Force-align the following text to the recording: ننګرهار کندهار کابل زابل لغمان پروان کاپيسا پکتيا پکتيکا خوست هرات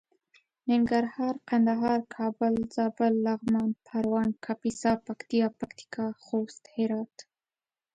ننګرهار 0.69 1.35
کندهار 1.49 1.99
کابل 2.15 2.53
زابل 2.75 3.13
لغمان 3.25 3.69
پروان 3.85 4.29
کاپيسا 4.45 4.91
پکتيا 5.05 5.47
پکتيکا 5.59 6.07
خوست 6.23 6.63
هرات 6.75 7.15